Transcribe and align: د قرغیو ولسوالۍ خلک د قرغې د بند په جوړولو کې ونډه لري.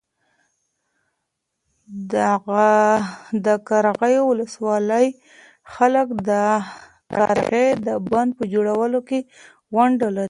د 3.45 3.47
قرغیو 3.67 4.23
ولسوالۍ 4.31 5.07
خلک 5.73 6.07
د 6.29 6.31
قرغې 7.17 7.65
د 7.85 7.87
بند 8.09 8.29
په 8.37 8.43
جوړولو 8.53 8.99
کې 9.09 9.19
ونډه 9.75 10.07
لري. 10.15 10.19